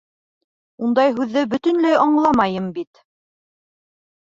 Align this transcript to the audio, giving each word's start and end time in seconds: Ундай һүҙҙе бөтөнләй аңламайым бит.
Ундай 0.87 1.13
һүҙҙе 1.19 1.43
бөтөнләй 1.51 1.99
аңламайым 2.07 2.73
бит. 2.81 3.05